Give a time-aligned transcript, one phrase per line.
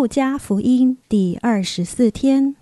[0.00, 2.56] 路加福音第二十四天，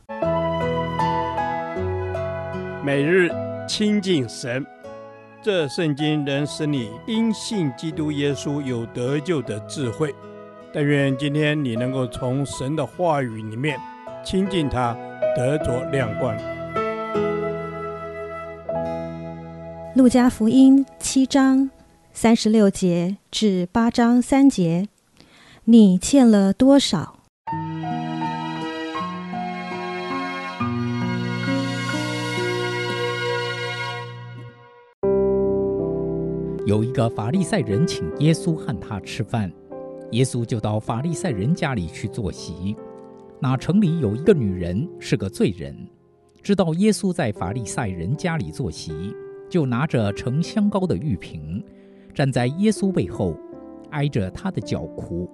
[2.84, 3.30] 每日
[3.68, 4.66] 亲近神，
[5.40, 10.12] 这圣经能使你因信基督耶稣有得救的智慧。
[10.74, 13.78] 但愿今天你能够从神的话语里面
[14.24, 14.96] 亲近他，
[15.36, 16.36] 得着亮光。
[19.94, 21.70] 路加福音七章
[22.12, 24.88] 三十六节至八章三节。
[25.66, 27.17] 你欠了多少？
[36.68, 39.50] 有一个法利赛人请耶稣和他吃饭，
[40.10, 42.76] 耶稣就到法利赛人家里去坐席。
[43.40, 45.74] 那城里有一个女人是个罪人，
[46.42, 49.16] 知道耶稣在法利赛人家里坐席，
[49.48, 51.64] 就拿着盛香膏的玉瓶，
[52.12, 53.34] 站在耶稣背后，
[53.88, 55.26] 挨着他的脚哭。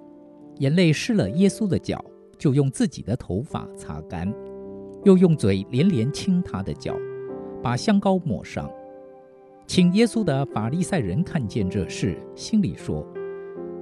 [0.59, 2.01] 眼泪湿了耶稣的脚，
[2.37, 4.33] 就用自己的头发擦干，
[5.03, 6.95] 又用嘴连连亲他的脚，
[7.61, 8.71] 把香膏抹上。
[9.67, 13.05] 请耶稣的法利赛人看见这事，心里说：“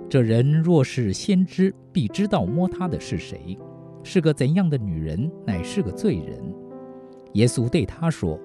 [0.09, 3.58] 这人若是先知，必知道摸他的是谁，
[4.02, 6.39] 是个怎样的女人，乃是个罪人。”
[7.34, 8.39] 耶稣对他说：“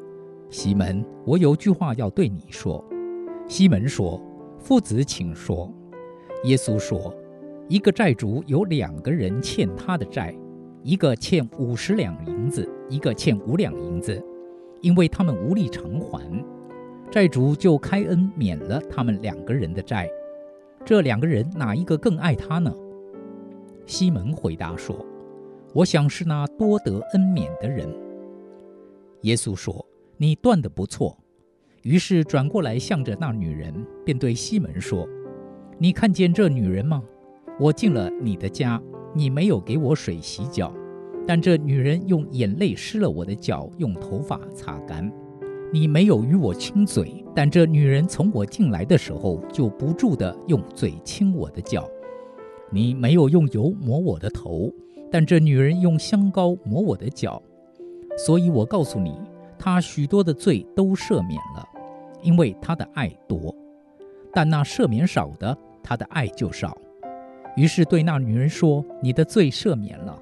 [0.50, 2.84] 西门，我有句话要对你说。”
[3.47, 4.20] 西门说
[4.59, 5.72] ：“夫子，请说。”
[6.44, 7.14] 耶稣说。
[7.70, 10.34] 一个债主有两个人欠他的债，
[10.83, 14.25] 一个欠五十两银子，一个欠五两银子，
[14.81, 16.22] 因为他们无力偿还，
[17.10, 20.08] 债主就开恩免了他们两个人的债。
[20.84, 22.72] 这两个人哪一个更爱他呢？
[23.86, 25.04] 西门回答说
[25.74, 27.88] ：“我想是那多得恩免的人。”
[29.22, 29.84] 耶稣说
[30.18, 31.16] ：“你断得不错。”
[31.82, 33.72] 于是转过来向着那女人，
[34.04, 35.08] 便对西门说
[35.78, 37.02] ：“你看见这女人吗？”
[37.58, 38.80] 我进了你的家，
[39.14, 40.72] 你没有给我水洗脚，
[41.26, 45.10] 但这女人用眼泪湿了我的脚，用头发擦干。
[45.70, 51.87] 你没有与我亲嘴，但这女人从我进来的时候就不住地用嘴亲我的脚。
[52.70, 54.72] 你没有用油抹我的头，
[55.10, 57.42] 但这女人用香膏抹我的脚。
[58.16, 59.15] 所以我告诉你，
[59.59, 61.69] 她许多的罪都赦免了，
[62.22, 63.54] 因为她的爱多；
[64.32, 66.76] 但那赦免少的，她的爱就少。
[67.56, 70.19] 于是对那女人说：“你的罪赦免了。”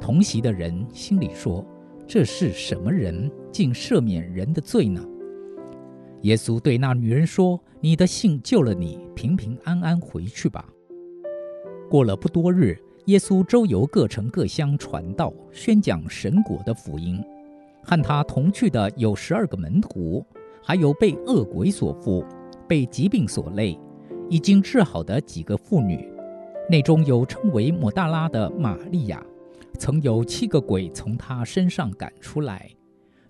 [0.00, 1.64] 同席的人心里说
[2.12, 5.00] ：“这是什么人，竟赦免人的罪呢？”
[6.22, 10.68] 耶稣对那女人说：“你的信救了你，平平安安回去吧。”
[11.88, 17.22] 过了不多日，耶稣周游各城各乡，传道宣讲神国的福音。
[17.84, 20.26] 和他同去的有十二个门徒，
[20.64, 22.24] 还有被恶鬼所附、
[22.66, 23.78] 被疾病所累、
[24.28, 26.12] 已经治好的几个妇女。
[26.68, 29.24] 内中有称为抹大拉的玛利亚，
[29.80, 32.58] 曾有七个鬼从他身上赶出来；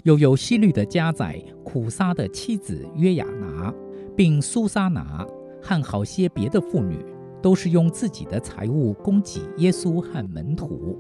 [0.03, 3.73] 又有希律的家宰苦撒的妻子约雅拿，
[4.17, 5.25] 并苏撒拿
[5.63, 6.99] 和好些别的妇女，
[7.41, 10.99] 都是用自己的财物供给耶稣和门徒。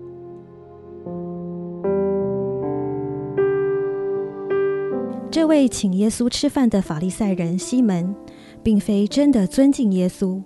[5.32, 8.14] 这位请耶稣吃饭的法利赛人西门，
[8.62, 10.40] 并非真的尊敬耶稣。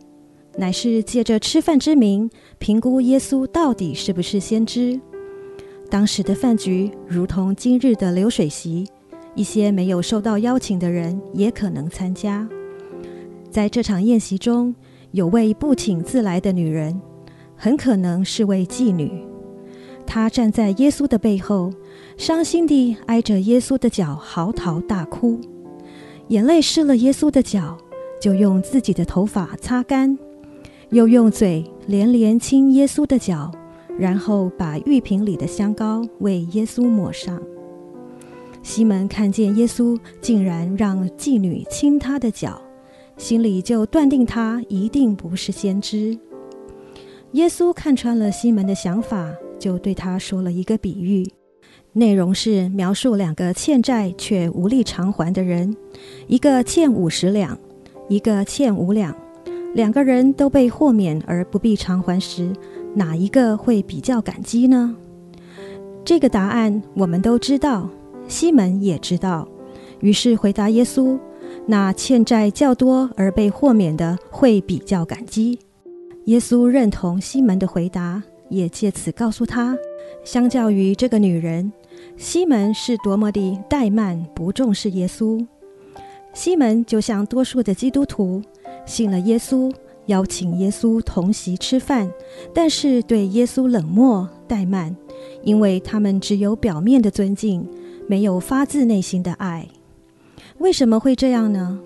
[0.57, 5.01] 乃是借着吃饭之名，评估耶稣到底是不是先知。
[5.91, 8.87] 当时的饭局如同今日的流水席，
[9.35, 12.49] 一些没有受到邀请的人也可能参加。
[13.51, 14.75] 在这场宴席中，
[15.11, 17.01] 有位不请自来的女人，
[17.57, 19.25] 很可能是位妓女。
[20.07, 21.73] 她站在耶稣的背后，
[22.17, 25.41] 伤心地挨着耶稣的脚嚎啕大哭，
[26.29, 27.77] 眼泪湿了耶稣的脚，
[28.21, 30.19] 就用自己的头发擦干。
[30.91, 33.51] 又用嘴连连亲耶稣的脚，
[33.99, 37.41] 然后把玉瓶里的香膏为耶稣抹上。
[38.63, 42.61] 西门看见耶稣竟然让妓女亲他的脚，
[43.17, 46.19] 心里就断定他一定不是先知。
[47.33, 51.29] 耶稣看穿了西门的想法，就对他说了一个比喻，
[51.93, 55.77] 内容是描述两个欠债却无力偿还的人，
[56.27, 57.59] 一个欠五十两，
[58.09, 59.15] 一个欠五两。
[59.75, 62.53] 两个人都被豁免而不必偿还时，
[62.95, 64.95] 哪一个会比较感激呢？
[66.05, 67.89] 这个答案我们都知道，
[68.29, 69.49] 西门也知道，
[69.99, 71.19] 于是回答耶稣：
[71.67, 75.59] 那欠债较多而被豁免的会比较感激。
[76.27, 79.77] 耶稣认同西门的回答，也借此告诉他，
[80.25, 81.73] 相较于这个女人，
[82.17, 85.45] 西门是多么的怠慢不重视耶稣。
[86.33, 88.41] 西门就像多数的基督徒。
[88.87, 89.73] 信了耶稣，
[90.07, 92.11] 邀请耶稣同席吃饭，
[92.53, 94.95] 但是对耶稣冷漠怠慢，
[95.43, 97.67] 因为他们只有表面的尊敬，
[98.07, 99.69] 没有发自内心的爱。
[100.59, 101.81] 为什么会这样呢？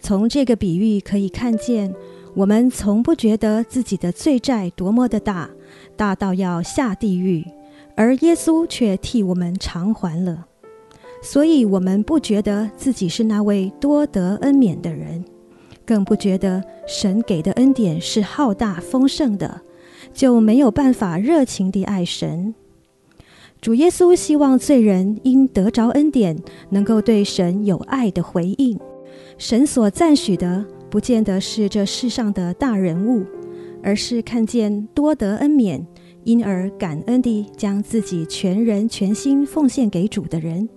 [0.00, 1.94] 从这个比喻可以看见，
[2.34, 5.50] 我们从不觉得自己的罪债多么的大，
[5.96, 7.46] 大到要下地狱，
[7.94, 10.46] 而耶稣却替我们偿还了。
[11.22, 15.24] 所以，我们不觉得自己是那位多得恩免的人，
[15.84, 19.62] 更不觉得神给的恩典是浩大丰盛的，
[20.12, 22.54] 就没有办法热情地爱神。
[23.60, 26.36] 主耶稣希望罪人因得着恩典，
[26.70, 28.78] 能够对神有爱的回应。
[29.38, 33.24] 神所赞许的，不见得是这世上的大人物，
[33.82, 35.86] 而是看见多得恩免，
[36.24, 40.68] 因而感恩地将自己全人全心奉献给主的人。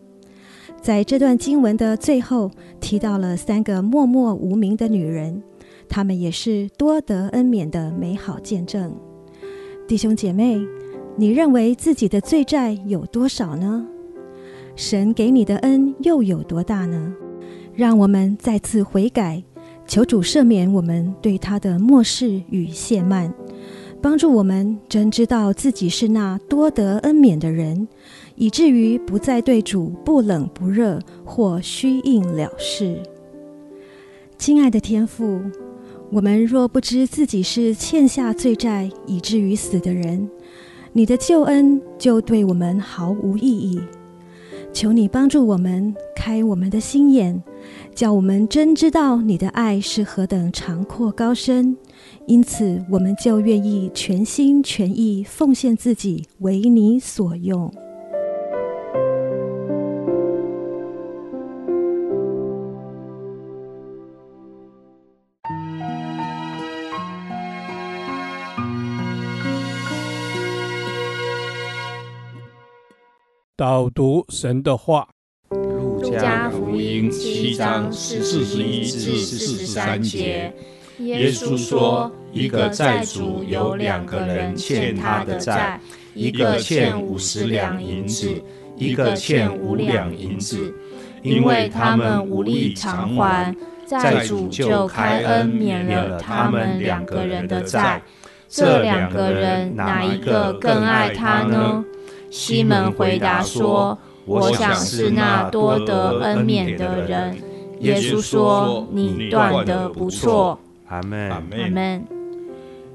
[0.85, 5.41] 在这段经文的最后，提到了三个默默无名的女人，
[5.89, 8.95] 她们也是多得恩免的美好见证。
[9.87, 10.61] 弟兄姐妹，
[11.17, 13.83] 你认为自己的罪债有多少呢？
[14.75, 17.15] 神给你的恩又有多大呢？
[17.73, 19.43] 让我们再次悔改，
[19.87, 23.33] 求主赦免我们对他的漠视与亵慢，
[24.05, 27.87] 帮助我们真知道自己是那多得恩免的人。
[28.35, 33.01] 以至于不再对主不冷不热或虚应了事。
[34.37, 35.41] 亲爱的天父，
[36.11, 40.29] 我们若不知自己是欠下罪债以至于死的人，
[40.93, 43.81] 你的救恩就对我们毫无意义。
[44.71, 47.39] 求你帮助我们开我们的心眼，
[47.93, 51.77] 叫我们真知道你的爱是何等长阔高深。
[52.25, 57.71] 因此，我们就愿意全心全意奉献自己，为你所用。
[73.55, 75.09] 导读神的话，
[76.11, 80.53] 《加福音》七章四十一至四十三节，
[80.99, 85.79] 耶稣说：“一个债主有两个人欠他的债，
[86.13, 88.29] 一个欠五十两银子，
[88.77, 90.73] 一个欠五两银子，
[91.21, 93.55] 因为他们无力偿还，
[93.87, 98.01] 债主就开恩免了他们两个人的债。
[98.47, 101.83] 这两个人哪一个更爱他呢？”
[102.31, 107.37] 西门回答说：“我想是那多得恩免的人。”
[107.81, 110.57] 耶稣说：“你断的不错。”
[110.87, 111.29] 阿门。
[111.29, 112.05] 阿门。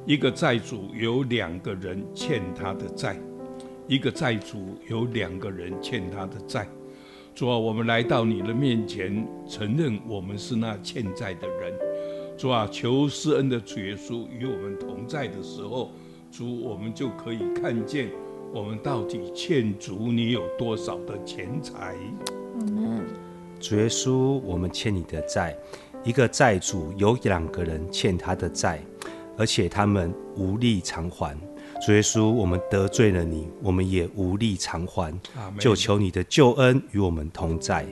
[0.07, 3.17] 一个债主有两个人欠他的债，
[3.87, 6.67] 一个债主有两个人欠他的债。
[7.35, 11.73] 主啊，我们来到你的面前，承认我们是那欠债的人。
[12.37, 15.91] 主啊，求施恩的主耶稣与我们同在的时候，
[16.33, 18.09] 主，我们就可以看见。
[18.53, 21.95] 我们到底欠主你有多少的钱财？
[22.59, 23.07] 嗯，
[23.61, 25.57] 主耶稣，我们欠你的债。
[26.03, 28.83] 一个债主有两个人欠他的债，
[29.39, 31.39] 而且他们无力偿还。
[31.81, 35.17] 主耶稣，我们得罪了你，我们也无力偿还。
[35.59, 37.87] 就求你的救恩与我们同在。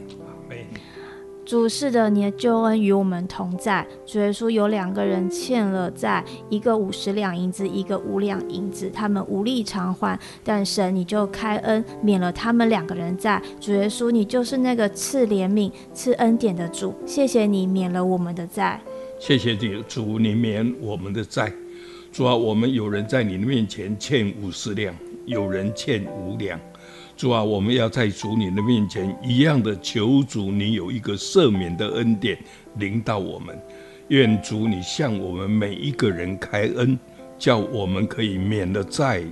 [1.48, 3.86] 主是的，你的救恩与我们同在。
[4.04, 13.40] 主耶稣有两个人欠了债，一个五十两银子，一个五两银子，他们无力偿还，但神你就开恩免了他们两个人债。
[13.58, 18.78] 主耶稣，你就是那个赐怜悯、赐恩典的主，谢谢你免了我们的债。
[19.18, 21.50] 谢谢你，主，你免我们的债。
[22.12, 26.60] 主啊，我们有人在你的面前欠五十两，有人欠五两。
[27.18, 32.38] 主啊，我们要在主你的面前一样的求主，你有一个赦免的恩典
[32.76, 33.60] 临到我们。
[34.06, 36.96] 愿主你向我们每一个人开恩，
[37.36, 39.24] 叫我们可以免了债。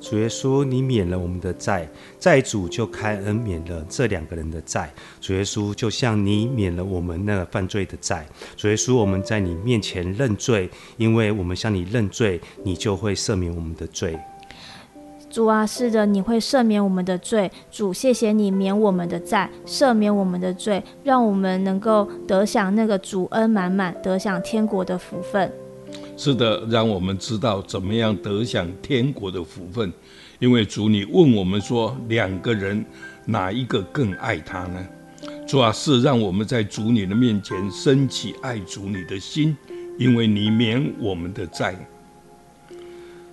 [0.00, 1.86] 主耶稣，你免了我们的债，
[2.18, 4.90] 债主就开恩免了这两个人的债。
[5.20, 8.26] 主耶稣，就像你免了我们那个犯罪的债。
[8.56, 14.18] 主耶稣，我们在你面前认罪，因为我们向你认罪，你就会赦免我们的罪。
[15.36, 17.52] 主啊，是的，你会赦免我们的罪。
[17.70, 25.52] 主，谢谢你免我们的债，赦免我们的罪，让我们能够得享那个主恩满满，得享天国的福分。
[26.16, 29.92] 是的，让我们知道怎么样得享天国的福分。
[30.38, 32.82] 因为主，你问我们说，两个人
[33.26, 34.86] 哪一个更爱他呢？
[35.46, 39.54] 主啊，是让我们在主你的面前升起爱主你的心，
[39.98, 41.76] 因为你免我们的债。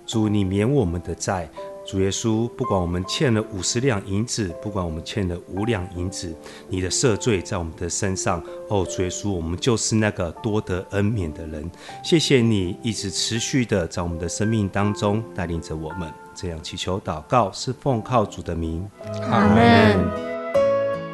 [0.04, 1.48] 主，你免我们的债。
[1.86, 6.34] 主耶稣，不管我们欠了五十两银子，不管我们欠了五两银子，
[6.68, 8.42] 你的赦罪在我们的身上。
[8.68, 11.70] 哦，主耶稣，我们就是那个多得恩免的人。
[12.02, 16.10] 谢谢你一直持续的在我们的生命当中带领着我们。
[16.34, 18.88] 这样祈求祷告，是奉靠主的名。
[19.30, 20.34] 阿门。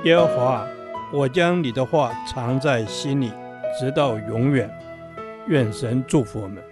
[0.04, 0.66] 耶和华，
[1.12, 3.30] 我将你的话藏在心里，
[3.78, 4.70] 直到永远。
[5.48, 6.62] 愿神祝福我们。